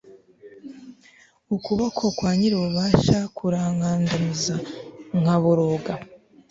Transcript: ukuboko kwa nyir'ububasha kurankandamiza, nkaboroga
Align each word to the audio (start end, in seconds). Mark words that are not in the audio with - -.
ukuboko 1.55 2.03
kwa 2.17 2.31
nyir'ububasha 2.37 3.19
kurankandamiza, 3.37 4.55
nkaboroga 5.19 5.93